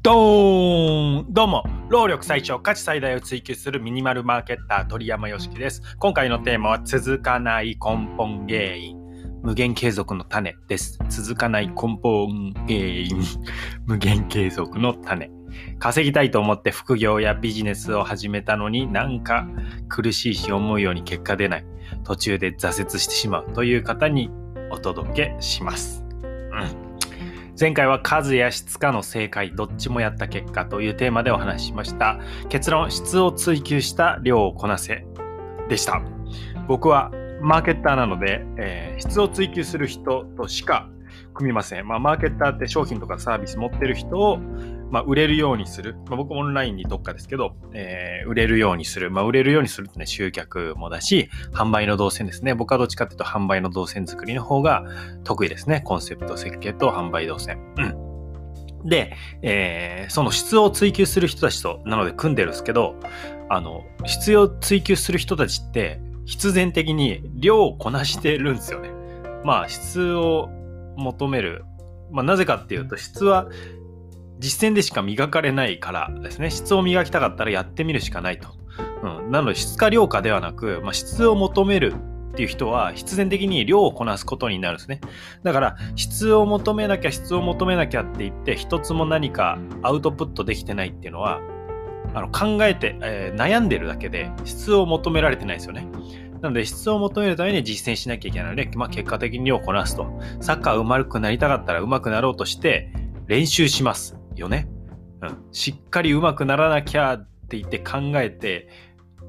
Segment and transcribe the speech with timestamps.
[0.00, 1.26] ドーン。
[1.32, 1.64] どうも。
[1.88, 5.82] 労力最小価値最大を追求するミニマルマーケッター鳥山よしきです。
[5.98, 8.96] 今回のテーマは続かない根本原因。
[9.42, 11.00] 無限継続の種です。
[11.08, 13.20] 続かない根本原因。
[13.86, 15.30] 無限継続の種。
[15.80, 19.48] 稼ぎたいと思って副業やビジネスを始めたのになんか
[19.88, 21.64] 苦しいし思うように結果出ない。
[22.04, 24.30] 途中で挫折してしまうという方に
[24.70, 26.07] お届けします。
[27.60, 32.20] 前回は数や質かの正解どっちもやった結果というテーマでお話ししました。
[32.48, 35.04] 結論質を追求した量をこなせ
[35.68, 36.00] でした。
[36.68, 40.88] 僕はマーケッターなので、えー、質を追求する人としか
[41.34, 44.38] 組みません、まあ、マーケッターって商品とかサービス持ってる人を
[44.90, 45.96] まあ、売れるようにする。
[46.06, 49.10] まあ、僕オンラインに特化ですけど、えー、売れるようにする。
[49.10, 52.54] まあ、売れるようにするってね、集客もだし、販売の動線ですね。
[52.54, 54.84] 僕はどっちかっていうと販売の動線作りの方が
[55.24, 55.82] 得意ですね。
[55.84, 57.58] コンセプト設計と販売動線。
[57.76, 58.88] うん。
[58.88, 62.94] で、えー、その質を追求する人たちと、なので組んでるんですけど、
[63.50, 68.90] あの、質を追求する人たちって、必然的に量をこなしてるんですよね。
[69.44, 70.48] まあ、質を
[70.98, 71.64] 求める。
[72.10, 73.48] まあ、なぜかっていうと、質は
[74.38, 78.48] 実践でしか磨かれないからですね、質を磨きたかったらやってみるしかないと。
[79.02, 81.94] うん、なので質か量かではなく、まあ、質を求める
[82.32, 85.00] っていう人は必然的に量をこなすことになるんですね。
[85.42, 91.40] だから質を求めなきゃ質を求めなきゃって言って一つも何かアウトプットできてないっていうのは
[92.14, 95.88] あの考えて、えー、悩んでるだけで質を求められてないですよね。
[96.40, 100.06] なので質を求めるために実践しなきゃいけないので、まあ、結果的に量をこなすと。
[100.40, 102.92] サッカー上手くなりたかったら上手くなろうとして
[103.26, 104.18] 練習します。
[104.40, 104.68] よね。
[105.22, 108.68] うん、しっかり上手くならなきゃって言って考えて、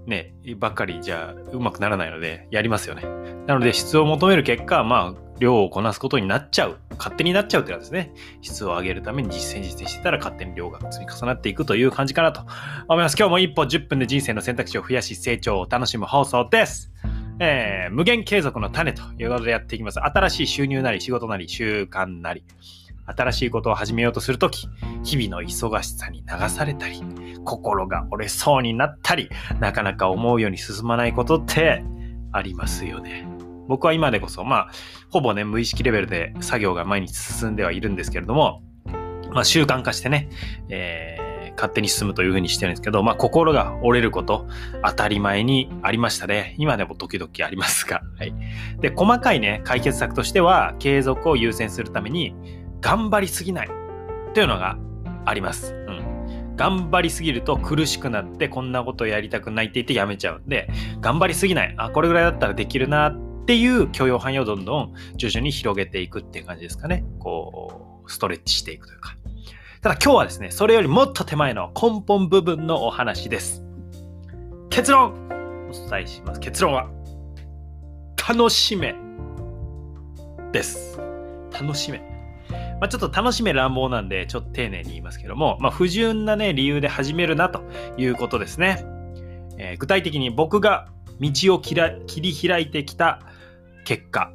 [0.06, 3.04] ね、ばっかりじゃあ上手くならないのでやりますよね。
[3.48, 6.78] なので質を求める結果、まあ、量をこなすことになっちゃう。
[6.98, 8.14] 勝手になっちゃうってやつですね。
[8.42, 12.42] 質を上げるために実践実践してたら勝手に量が積み重なっていくという感じかなと
[12.88, 13.16] 思います。
[13.18, 16.92] 今日も一歩10分で人生の選択肢を増やし成長を楽しむ放送です。
[17.40, 20.00] えー、無限継続の種ということでやっていきます。
[20.00, 22.44] 新しい収入なり仕事なり習慣なり。
[23.06, 24.70] 新しいことを始めようとするとき、
[25.04, 27.02] 日々の忙しさに流されたり、
[27.44, 29.30] 心が折れそうになったり、
[29.60, 31.84] なかなか思うように進まないことって
[32.32, 33.26] ありますよね。
[33.68, 34.72] 僕は今でこそ、まあ、
[35.10, 38.62] ほぼね、無意識レベルで作業が毎日進んではいるんですけれども、
[39.32, 40.30] まあ、習慣化してね、
[40.70, 41.29] えー、
[41.60, 44.48] 勝手に進むというふうにしてるんですけど、まあ、心が折れること、
[44.86, 46.56] 当たり前にありましたね。
[46.58, 48.02] 今でも時々ありますが。
[48.18, 48.34] はい。
[48.80, 52.34] で、細かいね、解決策としては、継続を優先するために、
[52.80, 53.70] 頑張りすぎない
[54.34, 54.78] というのが
[55.26, 55.74] あります。
[55.74, 56.56] うん。
[56.56, 60.70] 頑張りすぎると苦しくなってこんなことやりたくないって言ってやめちゃうんで、
[61.02, 61.74] 頑張りすぎない。
[61.78, 67.04] あ、これぐらいだったらできるなっていう許容範囲をどんどん徐々に広げていくっていう感じですかね。
[67.20, 69.19] こう、ストレッチしていくというか。
[69.82, 73.64] ただ今日はですね、それよりもっと手前の根本部分のお話です。
[74.70, 75.14] 結論
[75.70, 76.42] お伝えします。
[76.42, 76.90] 結論は、
[78.28, 78.94] 楽しめ
[80.52, 81.00] です。
[81.54, 82.00] 楽しめ。
[82.82, 87.64] まあ、ちょっと楽しめ乱暴なんで、ちょっと丁寧に言いますけども、まあ、不純なね、理由で始めるなと
[87.96, 88.84] いうことですね。
[89.58, 90.90] えー、具体的に僕が
[91.22, 91.76] 道を切
[92.20, 93.22] り開いてきた
[93.86, 94.34] 結果、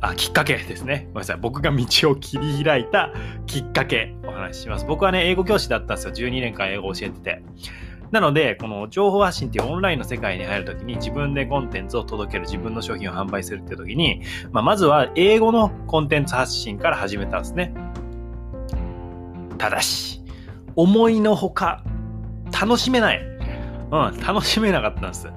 [0.00, 1.06] あ、きっかけですね。
[1.06, 1.36] ごめんなさい。
[1.38, 3.12] 僕が道を切り開いた
[3.46, 4.86] きっかけ、話します。
[4.86, 6.14] 僕はね、英語教師だったんですよ。
[6.14, 7.42] 12年間英語を教えてて。
[8.10, 17.74] なので、この情報発信っていうオンラインの世界に入るときに自分でコンテンツを届ける、自分の商品を販売するっていうときに、まあ、まずは英語のコンテンツ発信から始めたんですね。
[19.58, 20.22] ただし、
[20.76, 21.82] 思いのほか、
[22.52, 23.20] 楽しめない。
[23.90, 25.28] うん、楽しめなかったんです。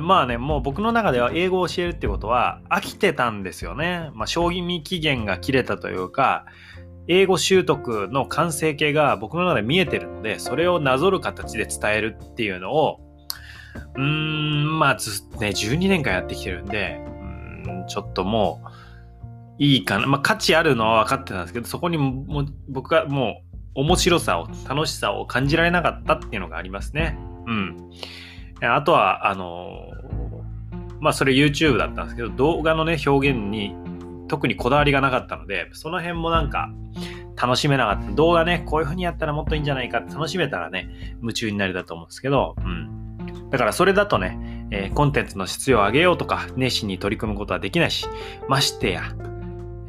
[0.00, 4.10] まあね、もう僕の中では英語を教えるってことは飽きてたんですよね。
[4.14, 6.46] まあ、賞味期限が切れたというか、
[7.06, 13.00] 英語習得の完成形が僕の中で見えてるので、それをなぞる形で伝えるっていうのを、
[13.96, 17.00] うーん、まあずね、12年間やってきてるんで、
[17.66, 18.68] うん、ちょっともう、
[19.58, 20.06] いいかな。
[20.06, 23.42] まあ価値あるのは分かってたんですけど、そこにも僕はも
[23.74, 27.18] う面白さを、楽しさを感じられなかったっていうのがありますね。
[27.46, 27.90] うん。
[28.62, 29.90] あとは、あの、
[31.00, 33.74] まあそれ YouTube だったんですけど、動画のね、表現に
[34.34, 36.68] 特にこだわりがなかったので、その辺もなんか
[37.40, 38.10] 楽しめなかった。
[38.10, 43.48] 動画ね、こういう風にやったらもっといいんじゃないかって楽しめたらね、夢中になれたと思うんですけど、うん。
[43.50, 48.08] だからそれだとね、えー、コンテンツの質を上げようとか、熱心に取り組むことはできないし、
[48.48, 49.02] ましてや、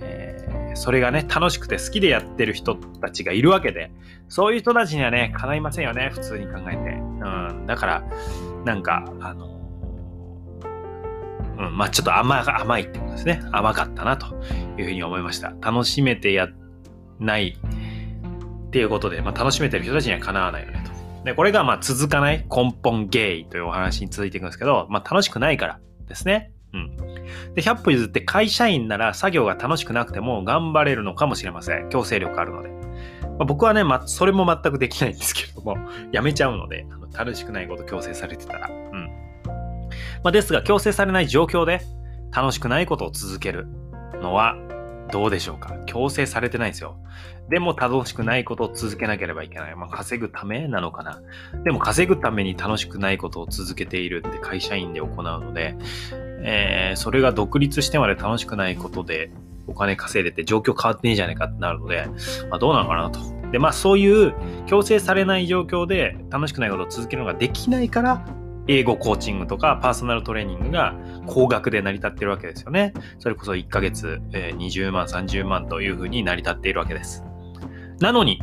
[0.02, 3.92] え、それがね、楽しくて好きでやってる人たちがいるわけで、
[4.30, 6.92] そういう人たちにはね、叶いませんよね、普通に考えて。
[6.92, 7.66] うん。
[7.66, 8.04] だから、
[8.64, 9.55] なんか、あの、
[11.70, 13.42] うん、まあちょっと甘甘いってことですね。
[13.52, 14.36] 甘かったなと
[14.78, 15.54] いうふうに思いました。
[15.62, 16.50] 楽しめてや
[17.20, 17.58] ない
[18.68, 21.24] っていうことで、まあ、楽しめてる人たちにはかなわないよねと。
[21.26, 26.52] で、これがまあ続かない根本原因というお話に続いていくんですけど、まあ楽しくないからですね。
[26.74, 26.98] うん。
[27.56, 31.90] で、100歩譲って会社員なら作業が楽しくなくても頑張れるのかもしれません。
[31.90, 32.70] 強制力あるので。
[32.70, 35.78] まあ、僕はね、ま、それも全くできないんですけども、
[36.12, 38.70] やめちゃうので、あの楽しくないこと強制されてたら。
[38.70, 39.25] うん。
[40.26, 41.82] まあ、ですが、強制されない状況で
[42.36, 43.68] 楽しくないことを続ける
[44.24, 44.56] のは
[45.12, 45.78] どうでしょうか？
[45.86, 46.98] 強制されてないんですよ。
[47.48, 49.76] でも楽しくないことを続けなければいけない。
[49.76, 51.22] まあ、稼ぐためなのかな？
[51.64, 55.76] でも稼ぐために楽しくないことを続けているって会社員で行うので、
[56.42, 59.30] えー、それが独立してまで楽しくないことで
[59.68, 62.08] お金稼いでて状況変わってねえじゃねえかってなるので、
[62.50, 63.20] まあ、どうなのかなと。
[63.52, 64.34] で、まあそういう
[64.66, 68.26] 強制されない状況で楽しくないことを続けるのができないから、
[68.68, 70.96] 英語コーチングとかパーソナルトレーニングが
[71.28, 72.94] 高額で成り立ってるわけですよね。
[73.20, 77.24] それこそ1ヶ月20万、30万というふうに成り立っているわけです。
[78.00, 78.42] なのに、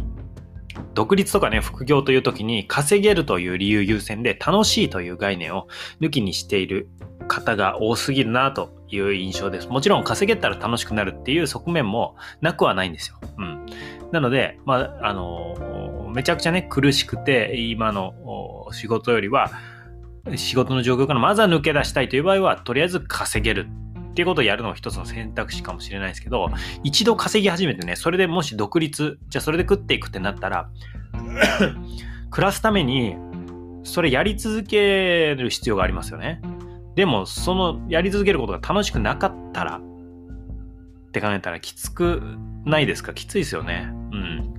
[0.94, 5.68] 独立とかね、副業という時に稼げるという理由優先で楽しいという概念を
[6.00, 6.88] 抜きにしている
[7.28, 9.68] 方が多すぎるなという印象です。
[9.68, 13.16] もちろん稼げたら楽しくなるっていう側面もなくはないんですよ。
[13.38, 13.66] うん。
[14.12, 19.50] なので、まあ、あの、めちゃくちゃね、苦しくて、今の仕事よりは、
[20.36, 23.66] 仕事の状況からまずは抜け出したいという場合は、とりあえず稼げる
[24.10, 26.50] っていうことをやるのが一つの選択肢かもしれないですけど、
[26.84, 30.68] 一度稼ぎ始めてね、それでもし独立、じゃあそれで食っていくってなったら、
[32.30, 33.16] 暮らすために、
[33.84, 36.40] それやり続ける必要がありますよね。
[36.94, 42.22] でも、そのやり続けることが楽しくなかったら、って考えたらきつく
[42.64, 43.12] ないですか？
[43.12, 43.88] きついですよね。
[44.12, 44.51] うん。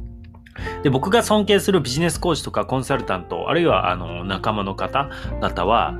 [0.83, 5.95] で、僕が尊敬するビジネスコーチとかコンサルタント、あるいはあの仲間の方々は、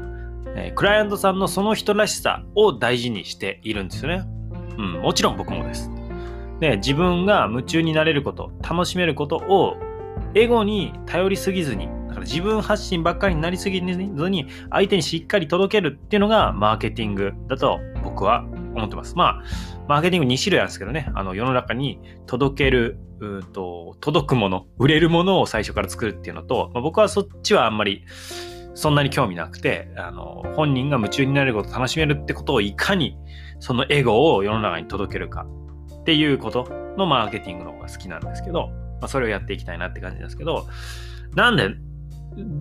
[0.56, 4.26] えー、クライアントさんのその人らしさを大事にしているんですよね。
[4.78, 5.90] うん、もちろん僕もです。
[6.60, 9.76] で、自分が夢中になれること、楽しめることを
[10.36, 13.86] エゴに頼りすぎずに、だから自分発信ばっかりになりすぎず
[14.30, 18.46] に、相手にしっかり届けるっていうのがマーケティングだと僕は
[18.76, 19.16] 思ってます。
[19.16, 19.44] まあ、
[19.88, 28.04] マーケティング2種類あるんですけどね、あの世の中に届ける、うと届くもの、売れるものを最初から作るっていうのと、まあ、僕はそっちはあんまり
[28.76, 33.18] そんなに興味なくて、あの、本人が夢中になること、楽しめるってことをいかに
[33.60, 35.46] そのエゴを世の中に届けるか
[36.02, 36.68] っていうこと
[36.98, 40.68] のマーケティングの方が好きなんですけど、まあ、それをやっていきたいなって感じなんですけど、
[41.36, 41.70] なんで、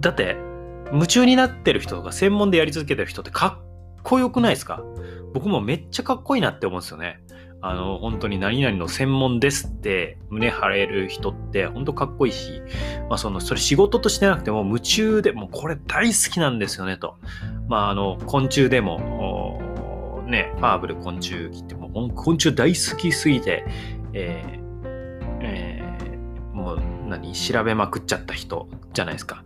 [0.00, 0.37] だって、
[0.93, 4.82] 夢中になってる人とか専門でやり続けてる人ってかっこよくないですか？
[5.32, 7.20] 僕もめっちゃかっこいいなって思うんですよね。
[7.64, 12.61] あの、本当に何々の専門ですって胸張れる人って本当かっこいいし、
[13.09, 17.17] まあその、それ仕事としてなくても夢中で、もうこれ大好きなんですよねと。
[17.69, 19.62] まああの、昆虫でも、
[20.26, 23.64] ね、ファーブル昆虫っても昆虫大好きすぎて、
[24.12, 29.44] えー、えー、もう何調べまくっちゃった人じゃないですか、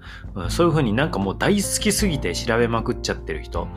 [0.49, 3.69] そういうふうになんかもう大好きすぎて調べまくっちゃってる人。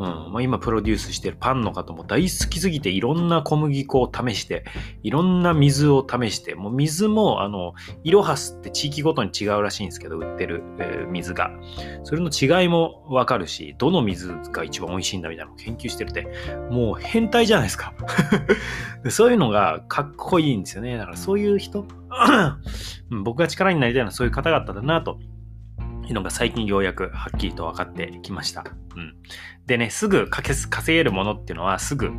[0.00, 4.64] うんまあ、今プロデュースしてるパンの方も大好きすぎていろんな小麦粉を試して、
[5.02, 11.50] いろんな水を試して、もう水もあの、イロハスって地域ごとに違うらしいんですけど、売ってる、えー、水が。
[12.04, 16.26] それの違いもわかるし、どの水が一番美味しいんだみたいなのを研究してるって、
[16.70, 17.92] もう変態じゃないですか。
[19.10, 20.96] そういうのがかっこいいんですよね。
[20.96, 21.84] だからそういう人、
[23.22, 25.18] 僕が力になりたいのはそういう方々だなと
[26.14, 28.64] のが最近ようやくはっきりと分かってきました。
[28.96, 29.14] うん。
[29.66, 32.10] でね、すぐ稼げるものっていうのはすぐ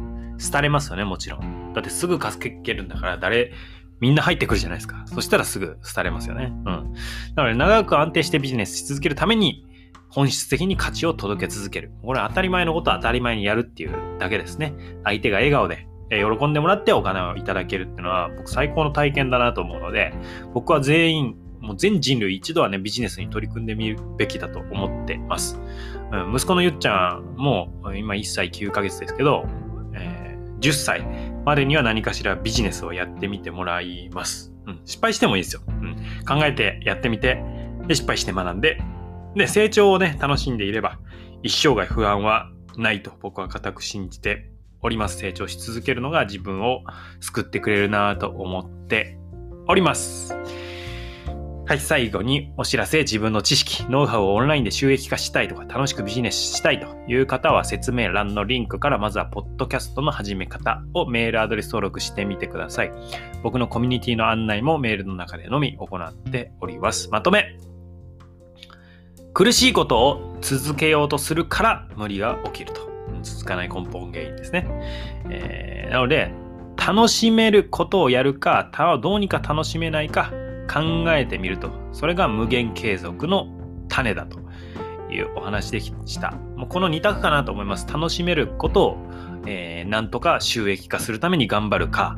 [0.51, 1.73] 廃れますよね、もちろん。
[1.73, 3.53] だってすぐ稼げるんだから誰、
[3.99, 5.03] みんな入ってくるじゃないですか。
[5.05, 6.51] そしたらすぐ廃れますよね。
[6.65, 6.93] うん。
[7.35, 9.65] だから長く安定してビジネスし続けるために、
[10.09, 11.91] 本質的に価値を届け続ける。
[12.03, 14.73] これは当たり前のことを当たり前にやるっていうだけですね。
[15.03, 20.13] 相手が笑顔で喜んでもらってお金をいただけるっていうのは僕最高の体験だなと思うので、
[20.53, 25.59] 僕は全員もう全人類一度はね、ビジネスに取り組んでみるべきだと思ってます。
[26.11, 29.45] うん、息子のゆっちゃんも今1歳9ヶ月ですけど、
[29.93, 31.01] えー、10歳
[31.45, 34.51] までには何かしらビジネスをやってみてもらいます。
[34.67, 35.61] うん、失敗してもいいですよ。
[35.67, 35.95] うん、
[36.27, 37.43] 考えてやってみて、
[37.87, 38.81] で失敗して学んで、
[39.35, 40.99] で、成長をね、楽しんでいれば、
[41.43, 44.51] 一生涯不安はないと僕は固く信じて
[44.81, 45.17] おります。
[45.17, 46.83] 成長し続けるのが自分を
[47.19, 49.17] 救ってくれるなぁと思って
[49.67, 50.35] おります。
[51.71, 62.91] はい、最後にお知らせ、自分の知識、ノウハウをオンラインで収益化したいとか、楽しくビジネスしたいという方は、説明欄のリンクから、まずは、ポッドキャストの始め方をメールアドレス登録してみてください。
[63.41, 67.09] 僕のコミュニティの案内もメールの中でのみ行っております。
[67.09, 67.57] まとめ
[69.33, 72.81] 苦しいことを続けようとするから無理が起きると。
[73.23, 74.67] 続かない根本原因ですね。
[75.29, 76.33] えー、なので、
[76.75, 78.69] 楽しめることをやるか、
[79.01, 80.33] どうにか楽しめないか、
[80.69, 83.47] 考えてみると、それが無限継続の
[83.87, 84.39] 種だと
[85.11, 86.31] いうお話でした。
[86.55, 87.87] もうこの2択かなと思います。
[87.91, 88.97] 楽しめることを、
[89.45, 92.17] えー、なんとか収益化するために頑張るか、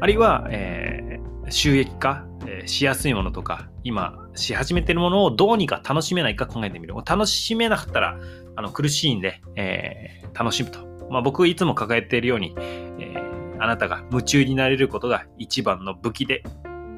[0.00, 6.94] あるいは、えー、収益化、えー、しやすいものとか、今し始めてるものをどうにか楽しめないか考えてみる。
[7.06, 8.18] 楽しめなかったら
[8.56, 10.86] あの苦しいんで、えー、楽しむと。
[11.10, 16.42] まあ、僕いつも抱えているように、えー、あなたが夢中になれることが一番の武器で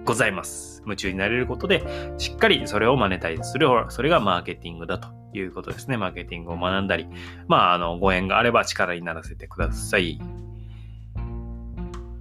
[0.08, 0.80] ございます。
[0.86, 1.84] 夢中になれることで、
[2.16, 3.68] しっかりそれをマネタイズする。
[3.90, 5.98] それがマーケティングだということですね。
[5.98, 7.06] マーケティングを学んだり、
[7.46, 10.18] まあ、あの、ご縁があれば力にならせてください。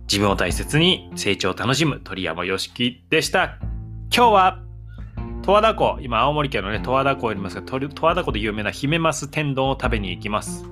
[0.01, 3.58] 自分を大切に成長を楽しむ鳥山よしきでした。
[4.13, 4.63] 今日は
[5.44, 10.65] 十和田湖、今青森県のね、十和田湖にいますが、十和田湖で有名なヒメマス天丼を食べに行きます。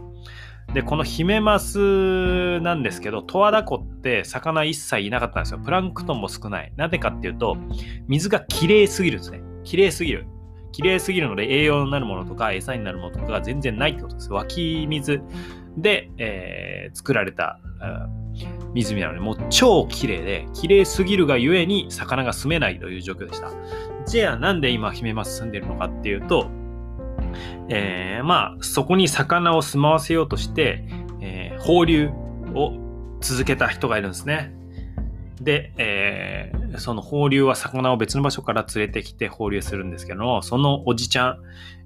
[0.75, 5.59] で、このヒメマスなんですけど、十和田湖って魚一切いなかったんですよ。
[5.59, 6.73] プランクトンも少ない。
[6.75, 7.55] なぜかっていうと、
[8.09, 9.39] 水が綺麗すぎるんですね。
[9.63, 10.27] 綺麗すぎる。
[10.73, 14.33] 綺麗すぎるので栄養になるものとか餌になるものとかが全然ないってことです。
[14.33, 15.21] 湧き水
[15.77, 17.57] で、えー、作られた、
[18.73, 23.49] 湖なので、もう超綺麗で、綺麗すぎるがゆえに魚が住めないという状況でした。
[24.05, 26.49] じゃあなんで今ヒメマス住んでるのかっていうと、
[27.69, 30.83] えー、まあ、そこに魚を住まわせようとして、
[31.21, 32.09] えー、放流
[32.53, 32.73] を
[33.21, 34.53] 続けた人がいるんですね。
[35.41, 41.39] で、えー、その放流は魚を別の場所から連れてきて放流するんですけども、そのおじちゃん、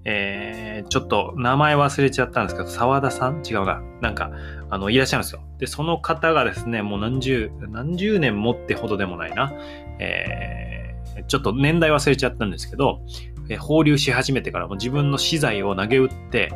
[0.05, 3.41] えー、ちょっと名前忘れちゃったんですけど、沢田さん？
[3.45, 3.81] 違うな。
[4.01, 4.31] なんか、
[4.69, 5.41] あの、いらっしゃるんですよ。
[5.57, 9.51] で、その方がですね、もう何十、何十年もってほどでもないな。
[9.99, 13.01] えー、ちょっと年代忘れちゃったんですけど、
[13.49, 16.51] え放流し始めてからも自分の資材を投げ打って、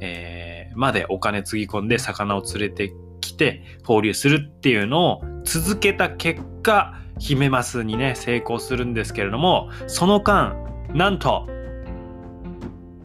[0.00, 10.54] えー、までお金つぎ込んで魚を連れてきて放流するっていうのを続けた結果、ヒメマスにね、成功するんですけれども、その間、
[10.92, 11.46] なんと、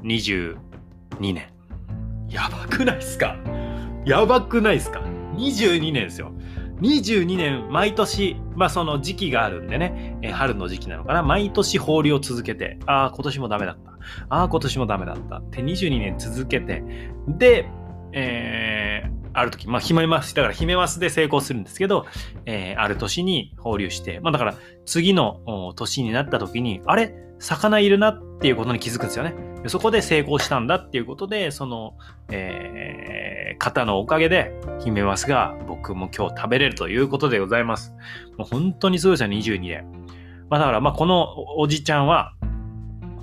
[0.04, 0.56] 22
[1.22, 1.48] 年。
[2.30, 3.38] やばくないっすか？
[4.06, 5.02] やばくないっすか
[5.36, 6.32] ?22 年ですよ。
[6.82, 13.92] 22年毎年、まあその時期があるんでね、え春の時期なのかな、毎年放流を続けて、ああ、今年もダメだった。
[14.30, 15.38] ああ、今年もダメだった。
[15.38, 16.84] って22年続けて、
[17.28, 17.70] で、
[18.14, 22.06] えー、ある時、まあ、ヒメマス、だからヒメマスで成功するんですけど、
[22.46, 27.14] えー、ある年に放流して、まあだから次の年になった時に、あれ？
[27.42, 29.34] 魚いるなっていうことに気づくんですよね。
[29.68, 31.94] そこで成功したんだっていうことで、その、
[32.30, 34.54] えー、方のおかげで、
[34.84, 37.94] ヒメマスが僕も今日食べれるということでございます。
[38.38, 39.86] もう本当にすごいですよ、22年。
[40.50, 42.34] まあだから、まあこのおじちゃんは、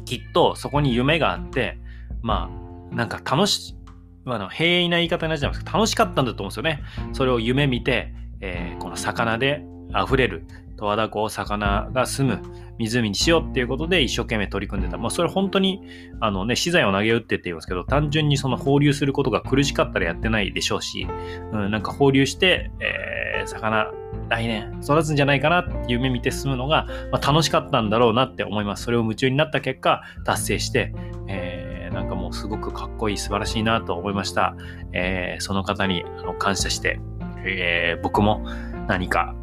[0.04, 1.78] きっとそこに夢があって、
[2.23, 2.50] ま
[2.92, 3.76] あ、なんか楽し、
[4.25, 6.83] まあの平易な言い方になっちゃいますけど、楽しかったんだと思うんですよね。
[7.14, 10.45] それを夢見て、えー、この魚で溢れる
[10.78, 12.42] 十和田湖を魚が住む
[12.78, 14.97] 湖にしようっていうことで一生懸命取り組んでた。
[14.97, 15.83] まあそれ本当に
[16.21, 21.07] あのね、資材を投げ打ってって言いますけど、単純にその放流することが苦しかったらやってないでしょうし、
[21.52, 23.90] うん、なんか放流して、えー、魚
[24.28, 28.85] 来年育つんじゃないかなって夢見て進むのが、まあ、楽しかったんだろうなって思います。
[28.85, 30.95] それを夢中になった結果、達成して、
[31.26, 34.54] えー、なんかもうすごくかっこいい、素晴らしいなと思いました。
[34.92, 36.04] えー、その方に
[36.38, 37.00] 感謝して、
[37.45, 38.47] えー、僕も
[38.87, 39.35] 何か、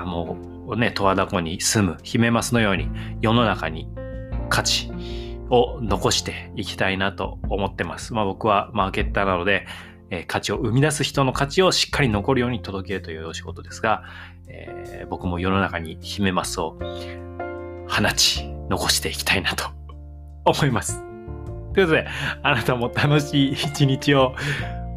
[0.00, 0.36] あも
[0.68, 2.88] うね、十和田湖に住むヒメマスのように
[3.20, 3.88] 世の中に
[4.48, 4.90] 価値
[5.50, 8.14] を残していきたいなと思ってます。
[8.14, 9.66] まあ僕はマーケッターなので、
[10.10, 14.02] え、価値を生み出す人の価値をしっかり残るように届けるというお仕事ですが、
[14.46, 16.78] えー、僕も世の中にヒメマスを
[17.88, 19.64] 放ち、残していきたいなと
[20.44, 21.02] 思います。
[21.74, 22.06] ということで、
[22.42, 24.34] あなたも楽しい一日を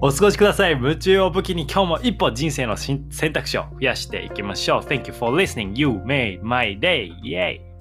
[0.02, 0.72] お過ごしください。
[0.72, 4.82] 夢中を武器に今日も一歩人生の選択肢を増やしていきましょう。
[4.82, 5.72] Thank you for listening.
[5.74, 7.12] You made my day.
[7.24, 7.75] Yay!